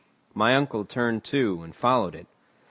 [0.33, 2.25] My uncle turned too, and followed it.